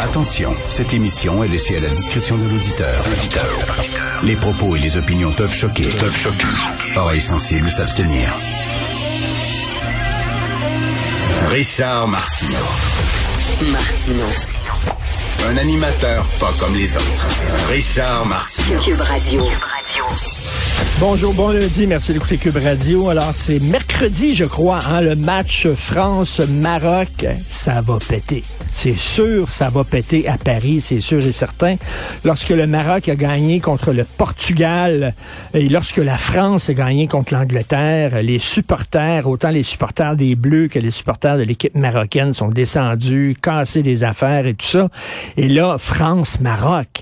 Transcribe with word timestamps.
Attention, 0.00 0.54
cette 0.68 0.94
émission 0.94 1.42
est 1.44 1.48
laissée 1.48 1.76
à 1.76 1.80
la 1.80 1.88
discrétion 1.88 2.36
de 2.36 2.44
l'auditeur. 2.44 3.04
Les 4.22 4.36
propos 4.36 4.76
et 4.76 4.78
les 4.78 4.96
opinions 4.96 5.32
peuvent 5.32 5.52
choquer. 5.52 5.84
Peuvent 5.84 6.16
choquer. 6.16 6.46
Oreilles 6.96 7.20
sensibles 7.20 7.70
s'abstenir. 7.70 8.32
Richard 11.48 12.08
Martineau. 12.08 12.56
Martino. 13.70 14.24
Un 15.48 15.56
animateur 15.56 16.24
pas 16.40 16.52
comme 16.58 16.74
les 16.74 16.96
autres. 16.96 17.26
Richard 17.68 18.26
Martineau. 18.26 18.80
Cube 18.80 19.00
Radio. 19.00 19.44
Bonjour, 20.98 21.34
bon 21.34 21.50
lundi, 21.50 21.86
merci 21.86 22.12
d'écouter 22.12 22.38
Cube 22.38 22.56
Radio. 22.56 23.08
Alors, 23.10 23.32
c'est 23.34 23.60
mercredi, 23.60 24.34
je 24.34 24.44
crois, 24.44 24.80
hein, 24.88 25.02
le 25.02 25.14
match 25.14 25.68
France-Maroc. 25.68 27.26
Ça 27.50 27.80
va 27.82 27.98
péter. 27.98 28.42
C'est 28.70 28.96
sûr, 28.96 29.50
ça 29.50 29.70
va 29.70 29.84
péter 29.84 30.28
à 30.28 30.36
Paris, 30.38 30.80
c'est 30.80 31.00
sûr 31.00 31.24
et 31.24 31.32
certain. 31.32 31.76
Lorsque 32.24 32.50
le 32.50 32.66
Maroc 32.66 33.08
a 33.08 33.14
gagné 33.14 33.60
contre 33.60 33.92
le 33.92 34.04
Portugal 34.04 35.14
et 35.54 35.68
lorsque 35.68 35.98
la 35.98 36.18
France 36.18 36.68
a 36.68 36.74
gagné 36.74 37.08
contre 37.08 37.34
l'Angleterre, 37.34 38.22
les 38.22 38.38
supporters, 38.38 39.26
autant 39.26 39.50
les 39.50 39.62
supporters 39.62 40.16
des 40.16 40.34
Bleus 40.36 40.68
que 40.68 40.78
les 40.78 40.90
supporters 40.90 41.38
de 41.38 41.42
l'équipe 41.42 41.74
marocaine 41.74 42.32
sont 42.32 42.48
descendus, 42.48 43.36
cassés 43.40 43.82
des 43.82 44.04
affaires 44.04 44.46
et 44.46 44.54
tout 44.54 44.66
ça. 44.66 44.88
Et 45.36 45.48
là, 45.48 45.76
France-Maroc. 45.78 46.95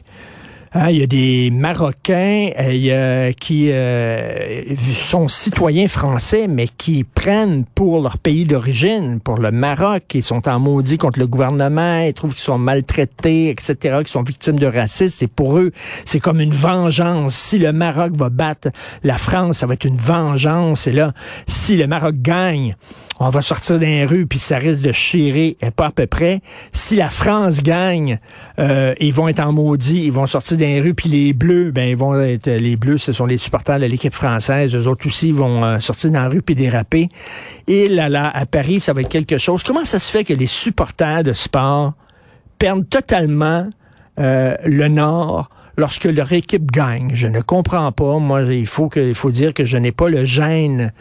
Hein, 0.77 0.91
il 0.91 0.99
y 0.99 1.03
a 1.05 1.07
des 1.07 1.53
Marocains 1.53 2.51
euh, 2.59 3.31
qui 3.31 3.71
euh, 3.71 4.75
sont 4.77 5.29
citoyens 5.29 5.87
français, 5.87 6.49
mais 6.49 6.67
qui 6.67 7.05
prennent 7.05 7.65
pour 7.77 8.03
leur 8.03 8.19
pays 8.19 8.45
d'origine, 8.45 9.21
pour 9.21 9.39
le 9.39 9.53
Maroc, 9.53 10.03
ils 10.15 10.25
sont 10.25 10.49
en 10.49 10.59
maudit 10.59 10.99
contre 10.99 11.21
le 11.21 11.29
gouvernement, 11.29 12.01
ils 12.01 12.13
trouvent 12.13 12.33
qu'ils 12.33 12.43
sont 12.43 12.59
maltraités, 12.59 13.51
etc., 13.51 13.99
qu'ils 13.99 14.09
sont 14.09 14.25
victimes 14.25 14.59
de 14.59 14.67
racisme. 14.67 15.27
Et 15.27 15.29
pour 15.29 15.59
eux, 15.59 15.71
c'est 16.05 16.19
comme 16.19 16.41
une 16.41 16.53
vengeance. 16.53 17.37
Si 17.37 17.61
le 17.61 17.73
Maroc 17.73 18.17
va 18.17 18.29
battre 18.29 18.71
la 19.05 19.17
France, 19.17 19.59
ça 19.59 19.67
va 19.67 19.75
être 19.75 19.85
une 19.85 19.97
vengeance. 19.97 20.89
Et 20.89 20.93
là, 20.93 21.13
si 21.47 21.77
le 21.77 21.87
Maroc 21.87 22.17
gagne, 22.17 22.75
on 23.21 23.31
va 23.31 23.43
sortir 23.43 23.77
dans 23.77 23.83
les 23.83 24.05
rues, 24.05 24.27
puis 24.27 24.39
ça 24.39 24.59
risque 24.59 24.83
de 24.83 24.93
chirer, 24.93 25.57
et 25.61 25.71
pas 25.71 25.87
à 25.87 25.91
peu 25.91 26.07
près. 26.07 26.41
Si 26.73 26.97
la 26.97 27.11
France 27.11 27.63
gagne, 27.63 28.19
euh, 28.59 28.95
ils 28.99 29.13
vont 29.13 29.29
être 29.29 29.41
en 29.41 29.53
maudit, 29.53 30.05
ils 30.05 30.13
vont 30.13 30.27
sortir 30.27 30.59
dans 30.65 30.85
les 30.85 30.95
puis 30.95 31.09
les 31.09 31.33
Bleus, 31.33 31.71
ben 31.71 31.89
ils 31.89 31.97
vont 31.97 32.19
être 32.21 32.49
les 32.49 32.77
Bleus, 32.77 32.99
ce 32.99 33.13
sont 33.13 33.27
les 33.27 33.39
supporters 33.39 33.79
de 33.79 33.87
l'équipe 33.87 34.15
française, 34.15 34.75
eux 34.75 34.87
autres 34.87 35.07
aussi 35.07 35.33
vont 35.33 35.65
euh, 35.65 35.79
sortir 35.81 36.11
dans 36.11 36.23
la 36.23 36.29
rue 36.29 36.43
puis 36.43 36.55
déraper. 36.55 37.09
Et 37.67 37.89
là, 37.89 38.09
là, 38.09 38.31
à 38.35 38.47
Paris, 38.47 38.81
ça 38.81 38.93
va 38.93 39.03
être 39.03 39.09
quelque 39.09 39.39
chose. 39.39 39.63
Comment 39.63 39.85
ça 39.85 39.99
se 39.99 40.11
fait 40.11 40.25
que 40.25 40.33
les 40.33 40.47
supporters 40.47 41.23
de 41.23 41.33
sport 41.33 41.93
perdent 42.59 42.89
totalement 42.89 43.69
euh, 44.19 44.57
le 44.65 44.89
Nord 44.89 45.51
lorsque 45.77 46.05
leur 46.05 46.33
équipe 46.33 46.71
gagne. 46.71 47.11
Je 47.15 47.29
ne 47.29 47.41
comprends 47.41 47.93
pas. 47.93 48.19
Moi, 48.19 48.43
il 48.43 48.67
faut 48.67 48.89
que, 48.89 49.01
il 49.01 49.15
faut 49.15 49.31
dire 49.31 49.55
que 49.55 49.65
je 49.65 49.77
n'ai 49.77 49.93
pas 49.93 50.09
le 50.09 50.25
gène 50.25 50.93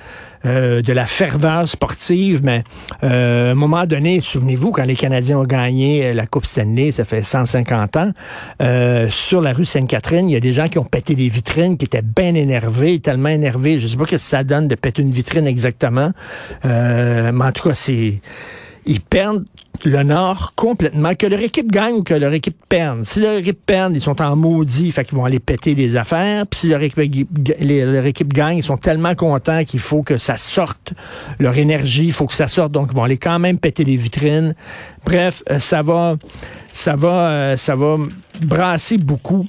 euh, 0.46 0.82
de 0.82 0.92
la 0.92 1.06
ferveur 1.06 1.70
sportive, 1.70 2.42
mais 2.44 2.64
euh, 3.04 3.50
à 3.50 3.52
un 3.52 3.56
moment 3.56 3.86
donné, 3.86 4.20
souvenez-vous, 4.20 4.72
quand 4.72 4.84
les 4.84 4.96
Canadiens 4.96 5.40
ont 5.40 5.46
gagné 5.46 6.14
la 6.14 6.26
Coupe 6.26 6.46
Stanley, 6.46 6.92
ça 6.92 7.06
fait 7.06 7.24
150 7.24 7.96
ans, 7.96 8.12
euh, 8.62 9.08
sur 9.10 9.40
la 9.40 9.54
rue 9.54 9.64
Sainte-Catherine, 9.64 10.30
il 10.30 10.34
y 10.34 10.36
a 10.36 10.42
des 10.42 10.52
gens 10.52 10.68
qui 10.68 10.80
ont 10.80 10.84
pété 10.84 11.16
des 11.16 11.30
vitrines, 11.30 11.78
qui 11.78 11.86
étaient 11.86 12.02
bien 12.02 12.36
énervés, 12.36 13.00
tellement 13.00 13.30
énervés. 13.30 13.80
Je 13.80 13.88
sais 13.88 13.96
pas 13.96 14.06
ce 14.06 14.12
que 14.12 14.18
ça 14.18 14.44
donne 14.44 14.68
de 14.68 14.76
péter 14.76 15.02
une 15.02 15.12
vitrine 15.12 15.48
exactement, 15.48 16.12
mais 16.64 17.32
en 17.32 17.52
tout 17.54 17.70
cas, 17.70 17.74
c'est 17.74 18.20
ils 18.86 19.02
perdent 19.02 19.46
le 19.86 20.04
Nord 20.04 20.54
complètement, 20.56 21.14
que 21.16 21.28
leur 21.28 21.42
équipe 21.42 21.72
gagne 21.72 21.96
ou 21.96 22.04
que 22.04 22.14
leur 22.14 22.34
équipe 22.34 22.58
perde. 22.70 23.04
Si 23.04 23.20
leur 23.20 23.36
équipe 23.38 23.66
perd, 23.66 23.94
ils 23.96 24.02
sont 24.02 24.22
en 24.22 24.36
maudit, 24.36 24.92
fait 24.92 25.04
qu'ils 25.04 25.18
vont 25.18 25.26
aller 25.26 25.40
péter 25.40 25.76
des 25.76 25.96
affaires. 25.96 26.48
Puis 26.48 26.62
si 26.62 26.68
leur 26.68 26.82
équipe, 26.82 28.34
gagne, 28.34 28.58
ils 28.58 28.64
sont 28.64 28.78
tellement 28.78 29.16
contents 29.16 29.66
qu'il 29.66 29.80
faut 29.80 30.04
que 30.04 30.18
ça 30.18 30.38
sorte. 30.38 30.94
Leur 31.40 31.58
énergie, 31.58 32.06
il 32.06 32.14
faut 32.14 32.28
que 32.28 32.36
ça 32.36 32.48
sorte. 32.48 32.72
Donc, 32.72 32.90
ils 32.92 32.96
vont 32.96 33.04
aller 33.04 33.18
quand 33.18 33.40
même 33.40 33.58
péter 33.58 33.84
des 33.84 33.96
vitrines. 33.96 34.56
Bref, 35.06 35.44
euh, 35.50 35.60
ça 35.60 35.82
va, 35.82 36.16
ça 36.72 36.96
va, 36.96 37.32
euh, 37.32 37.58
ça 37.58 37.76
va 37.76 37.98
brasser 38.42 38.98
beaucoup 38.98 39.48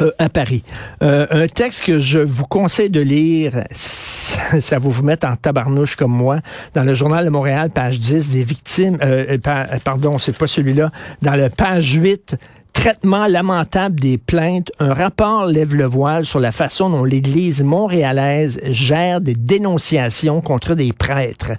euh, 0.00 0.10
à 0.18 0.28
Paris. 0.28 0.64
Euh, 1.02 1.26
un 1.30 1.46
texte 1.46 1.84
que 1.84 1.98
je 1.98 2.18
vous 2.18 2.44
conseille 2.44 2.90
de 2.90 3.00
lire, 3.00 3.64
ça 3.70 4.78
va 4.78 4.88
vous 4.88 5.02
mettre 5.02 5.26
en 5.26 5.36
tabarnouche 5.36 5.94
comme 5.94 6.12
moi, 6.12 6.40
dans 6.74 6.82
le 6.82 6.94
journal 6.94 7.24
de 7.24 7.30
Montréal, 7.30 7.70
page 7.70 8.00
10, 8.00 8.30
des 8.30 8.42
victimes, 8.42 8.98
euh, 9.02 9.38
pardon, 9.84 10.18
c'est 10.18 10.36
pas 10.36 10.48
celui-là, 10.48 10.90
dans 11.22 11.36
le 11.36 11.48
page 11.48 11.92
8, 11.92 12.36
Traitement 12.74 13.28
lamentable 13.28 13.98
des 13.98 14.18
plaintes, 14.18 14.70
un 14.78 14.92
rapport 14.92 15.46
lève 15.46 15.74
le 15.74 15.86
voile 15.86 16.26
sur 16.26 16.38
la 16.40 16.52
façon 16.52 16.90
dont 16.90 17.04
l'Église 17.04 17.62
montréalaise 17.62 18.60
gère 18.64 19.22
des 19.22 19.34
dénonciations 19.34 20.42
contre 20.42 20.74
des 20.74 20.92
prêtres. 20.92 21.52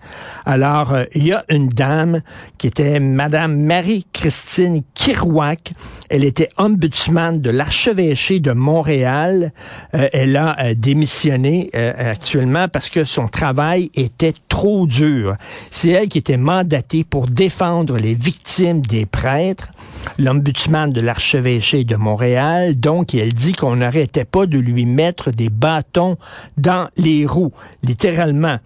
Alors, 0.46 0.94
euh, 0.94 1.06
il 1.16 1.26
y 1.26 1.34
a 1.34 1.44
une 1.50 1.68
dame 1.68 2.22
qui 2.60 2.68
était 2.68 3.00
Madame 3.00 3.60
Marie-Christine 3.60 4.84
Kirouac. 4.94 5.72
Elle 6.10 6.26
était 6.26 6.50
ombudsman 6.58 7.42
de 7.42 7.50
l'archevêché 7.50 8.40
de 8.40 8.52
Montréal. 8.52 9.52
Euh, 9.96 10.10
elle 10.14 10.36
a 10.36 10.56
euh, 10.60 10.74
démissionné 10.76 11.72
actuellement 11.74 12.68
parce 12.68 12.90
que 12.90 13.04
son 13.04 13.28
travail 13.28 13.90
était 13.96 14.34
trop 14.50 14.86
dur. 14.86 15.38
C'est 15.72 15.90
elle 15.90 16.10
qui 16.10 16.20
était 16.20 16.38
mandatée 16.38 17.04
pour 17.04 17.28
défendre 17.28 17.98
les 17.98 18.14
victimes 18.14 18.82
des 18.82 19.06
prêtres 19.08 19.72
l'ombudsman 20.18 20.92
de 20.92 21.02
l'archevêché 21.06 21.84
de 21.84 21.96
Montréal. 21.96 22.76
Donc, 22.76 23.16
elle 23.16 23.34
dit 23.34 23.54
qu'on 23.54 23.78
n'arrêtait 23.78 24.26
pas 24.26 24.46
de 24.46 24.58
lui 24.58 24.86
mettre 24.86 25.32
des 25.32 25.50
bâtons 25.50 26.18
dans 26.58 26.90
les 26.98 27.26
roues, 27.26 27.54
littéralement. 27.84 28.58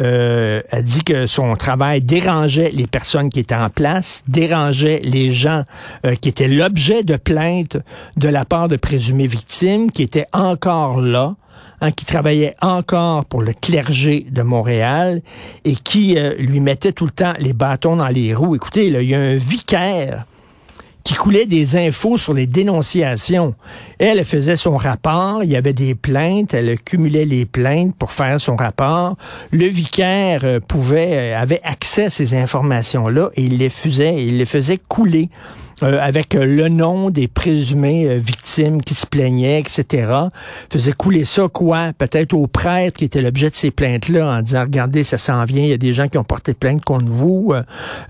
Euh, 0.00 0.62
elle 0.70 0.84
dit 0.84 1.02
que 1.02 1.26
son 1.26 1.56
travail 1.56 2.02
dérangeait 2.02 2.70
les 2.70 2.86
personnes 2.86 3.30
qui 3.30 3.40
étaient 3.40 3.54
en 3.54 3.70
place, 3.70 4.22
dérangeait 4.28 5.00
les 5.02 5.32
gens 5.32 5.64
euh, 6.04 6.14
qui 6.14 6.28
étaient 6.28 6.48
l'objet 6.48 7.02
de 7.02 7.16
plaintes 7.16 7.78
de 8.16 8.28
la 8.28 8.44
part 8.44 8.68
de 8.68 8.76
présumées 8.76 9.26
victimes, 9.26 9.90
qui 9.90 10.02
étaient 10.02 10.26
encore 10.32 11.00
là. 11.00 11.34
Hein, 11.82 11.90
qui 11.90 12.06
travaillaient 12.06 12.56
encore 12.62 13.26
pour 13.26 13.42
le 13.42 13.52
clergé 13.52 14.26
de 14.30 14.40
Montréal 14.40 15.20
et 15.66 15.76
qui 15.76 16.16
euh, 16.16 16.34
lui 16.38 16.60
mettait 16.60 16.92
tout 16.92 17.04
le 17.04 17.10
temps 17.10 17.34
les 17.38 17.52
bâtons 17.52 17.96
dans 17.96 18.08
les 18.08 18.32
roues. 18.34 18.54
Écoutez, 18.54 18.86
il 18.86 19.02
y 19.02 19.14
a 19.14 19.20
un 19.20 19.36
vicaire 19.36 20.24
qui 21.06 21.14
coulait 21.14 21.46
des 21.46 21.76
infos 21.76 22.18
sur 22.18 22.34
les 22.34 22.48
dénonciations. 22.48 23.54
Elle, 24.00 24.24
faisait 24.24 24.56
son 24.56 24.76
rapport, 24.76 25.44
il 25.44 25.50
y 25.50 25.54
avait 25.54 25.72
des 25.72 25.94
plaintes, 25.94 26.52
elle 26.52 26.80
cumulait 26.80 27.24
les 27.24 27.46
plaintes 27.46 27.94
pour 27.94 28.10
faire 28.10 28.40
son 28.40 28.56
rapport. 28.56 29.16
Le 29.52 29.66
vicaire 29.66 30.40
euh, 30.42 30.58
pouvait, 30.58 31.12
euh, 31.12 31.40
avait 31.40 31.60
accès 31.62 32.06
à 32.06 32.10
ces 32.10 32.34
informations-là 32.34 33.30
et 33.36 33.42
il 33.42 33.58
les 33.58 33.68
faisait, 33.68 34.26
il 34.26 34.38
les 34.38 34.46
faisait 34.46 34.78
couler. 34.78 35.30
Euh, 35.82 35.98
avec 36.00 36.34
euh, 36.34 36.46
le 36.46 36.70
nom 36.70 37.10
des 37.10 37.28
présumées 37.28 38.08
euh, 38.08 38.16
victimes 38.16 38.80
qui 38.80 38.94
se 38.94 39.04
plaignaient, 39.06 39.60
etc. 39.60 40.10
Faisait 40.72 40.92
couler 40.92 41.26
ça, 41.26 41.48
quoi, 41.52 41.92
peut-être 41.92 42.32
au 42.32 42.46
prêtre 42.46 42.96
qui 42.96 43.04
était 43.04 43.20
l'objet 43.20 43.50
de 43.50 43.54
ces 43.54 43.70
plaintes-là, 43.70 44.38
en 44.38 44.40
disant, 44.40 44.62
regardez, 44.62 45.04
ça 45.04 45.18
s'en 45.18 45.44
vient, 45.44 45.62
il 45.62 45.68
y 45.68 45.74
a 45.74 45.76
des 45.76 45.92
gens 45.92 46.08
qui 46.08 46.16
ont 46.16 46.24
porté 46.24 46.54
plainte 46.54 46.82
contre 46.82 47.10
vous, 47.10 47.52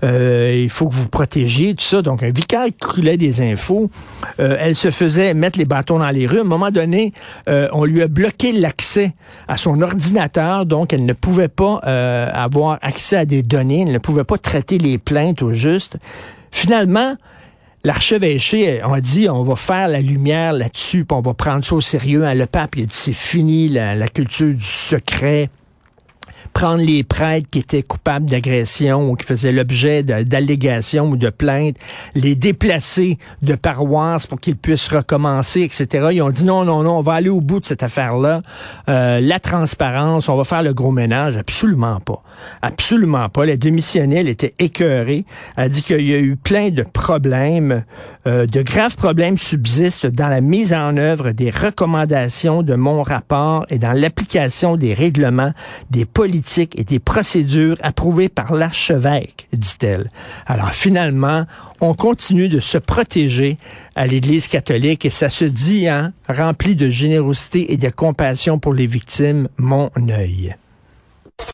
il 0.01 0.69
faut 0.69 0.87
que 0.87 0.93
vous 0.93 1.09
protégiez, 1.09 1.75
tout 1.75 1.83
ça. 1.83 2.01
Donc, 2.01 2.23
un 2.23 2.31
vicaire 2.31 2.67
qui 2.67 2.77
coulait 2.77 3.17
des 3.17 3.41
infos, 3.41 3.89
elle 4.37 4.75
se 4.75 4.89
faisait 4.89 5.33
mettre 5.33 5.59
les 5.59 5.65
bâtons 5.65 5.99
dans 5.99 6.09
les 6.09 6.25
rues. 6.25 6.37
À 6.37 6.41
un 6.41 6.45
moment 6.45 6.71
donné, 6.71 7.11
on 7.47 7.83
lui 7.83 8.01
a 8.01 8.07
bloqué 8.07 8.53
l'accès 8.53 9.13
à 9.47 9.57
son 9.57 9.81
ordinateur, 9.81 10.65
donc 10.65 10.93
elle 10.93 11.05
ne 11.05 11.13
pouvait 11.13 11.49
pas 11.49 11.75
avoir 11.75 12.79
accès 12.81 13.17
à 13.17 13.25
des 13.25 13.43
données, 13.43 13.83
elle 13.85 13.93
ne 13.93 13.99
pouvait 13.99 14.23
pas 14.23 14.37
traiter 14.37 14.77
les 14.77 14.97
plaintes 14.97 15.41
au 15.41 15.53
juste. 15.53 15.97
Finalement, 16.51 17.17
L'archevêché 17.83 18.81
a 18.81 19.01
dit 19.01 19.29
on 19.29 19.43
va 19.43 19.55
faire 19.55 19.87
la 19.87 20.01
lumière 20.01 20.53
là-dessus, 20.53 21.05
on 21.09 21.21
va 21.21 21.33
prendre 21.33 21.63
ça 21.63 21.75
au 21.75 21.81
sérieux. 21.81 22.25
Hein, 22.25 22.33
le 22.33 22.45
pape 22.45 22.75
il 22.75 22.83
a 22.83 22.85
dit 22.85 22.95
c'est 22.95 23.13
fini 23.13 23.67
la, 23.67 24.07
culture 24.09 24.53
du 24.53 24.63
secret 24.63 25.49
prendre 26.53 26.83
les 26.83 27.03
prêtres 27.03 27.47
qui 27.51 27.59
étaient 27.59 27.83
coupables 27.83 28.25
d'agression 28.25 29.09
ou 29.09 29.15
qui 29.15 29.25
faisaient 29.25 29.51
l'objet 29.51 30.01
d'allégations 30.01 31.09
ou 31.09 31.17
de 31.17 31.29
plaintes, 31.29 31.75
les 32.15 32.35
déplacer 32.35 33.17
de 33.41 33.55
paroisse 33.55 34.25
pour 34.25 34.39
qu'ils 34.39 34.55
puissent 34.55 34.87
recommencer, 34.87 35.61
etc. 35.61 36.09
Ils 36.13 36.21
ont 36.21 36.29
dit 36.29 36.45
non, 36.45 36.65
non, 36.65 36.83
non, 36.83 36.97
on 36.97 37.01
va 37.01 37.13
aller 37.13 37.29
au 37.29 37.41
bout 37.41 37.59
de 37.59 37.65
cette 37.65 37.83
affaire-là. 37.83 38.41
Euh, 38.89 39.19
la 39.19 39.39
transparence, 39.39 40.29
on 40.29 40.37
va 40.37 40.45
faire 40.45 40.63
le 40.63 40.73
gros 40.73 40.91
ménage. 40.91 41.37
Absolument 41.37 41.99
pas. 41.99 42.23
Absolument 42.61 43.29
pas. 43.29 43.43
Elle 43.43 43.51
a 43.51 44.17
elle 44.17 44.27
était 44.27 44.53
écœurée. 44.59 45.25
Elle 45.55 45.69
dit 45.69 45.83
qu'il 45.83 46.01
y 46.01 46.13
a 46.13 46.19
eu 46.19 46.35
plein 46.35 46.69
de 46.69 46.83
problèmes, 46.83 47.83
euh, 48.25 48.45
de 48.45 48.61
graves 48.61 48.95
problèmes 48.95 49.37
subsistent 49.37 50.07
dans 50.07 50.27
la 50.27 50.41
mise 50.41 50.73
en 50.73 50.97
œuvre 50.97 51.31
des 51.31 51.49
recommandations 51.49 52.63
de 52.63 52.75
mon 52.75 53.03
rapport 53.03 53.65
et 53.69 53.77
dans 53.77 53.93
l'application 53.93 54.75
des 54.75 54.93
règlements, 54.93 55.53
des 55.91 56.05
politiques 56.05 56.77
et 56.79 56.83
des 56.83 56.99
procédures 56.99 57.77
approuvées 57.81 58.29
par 58.29 58.53
l'archevêque, 58.53 59.47
dit-elle. 59.53 60.09
Alors 60.45 60.73
finalement, 60.73 61.45
on 61.81 61.93
continue 61.93 62.49
de 62.49 62.59
se 62.59 62.77
protéger 62.77 63.57
à 63.95 64.07
l'Église 64.07 64.47
catholique 64.47 65.05
et 65.05 65.09
ça 65.09 65.29
se 65.29 65.45
dit, 65.45 65.87
hein, 65.87 66.13
rempli 66.27 66.75
de 66.75 66.89
générosité 66.89 67.71
et 67.73 67.77
de 67.77 67.89
compassion 67.89 68.59
pour 68.59 68.73
les 68.73 68.87
victimes, 68.87 69.47
mon 69.57 69.89
œil. 70.09 70.55